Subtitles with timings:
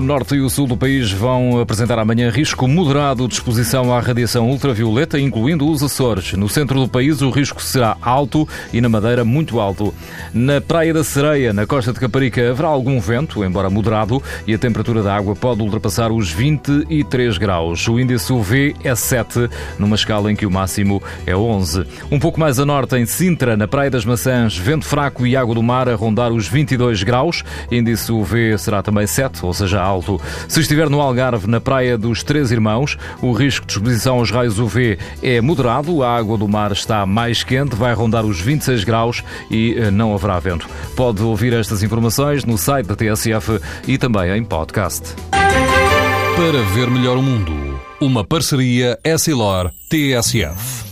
[0.00, 4.48] Norte e o sul do país vão apresentar amanhã risco moderado de exposição à radiação
[4.48, 6.32] ultravioleta, incluindo os Açores.
[6.34, 9.94] No centro do país, o risco será alto e na Madeira, muito alto.
[10.32, 14.58] Na Praia da Sereia, na costa de Caparica, haverá algum vento, embora moderado, e a
[14.58, 17.86] temperatura da água pode ultrapassar os 23 graus.
[17.88, 19.48] O índice UV é 7,
[19.78, 21.84] numa escala em que o máximo é 11.
[22.10, 25.54] Um pouco mais a norte, em Sintra, na Praia das Maçãs, vento fraco e água
[25.54, 27.42] do mar a rondar os 22 graus.
[27.70, 30.20] Índice UV será também 7, ou seja, alto.
[30.48, 34.58] Se estiver no Algarve, na Praia dos Três Irmãos, o risco de exposição aos raios
[34.58, 39.24] UV é moderado, a água do mar está mais quente, vai rondar os 26 graus
[39.50, 40.68] e eh, não haverá vento.
[40.96, 45.14] Pode ouvir estas informações no site da TSF e também em podcast.
[45.30, 47.52] Para ver melhor o mundo,
[48.00, 50.90] uma parceria Essilor-TSF.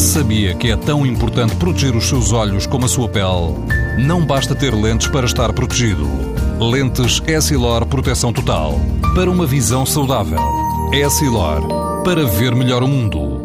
[0.00, 3.54] Sabia que é tão importante proteger os seus olhos como a sua pele?
[3.98, 6.08] Não basta ter lentes para estar protegido.
[6.60, 8.74] Lentes Essilor Proteção Total.
[9.14, 10.38] Para uma visão saudável.
[10.92, 12.02] Essilor.
[12.04, 13.39] Para ver melhor o mundo.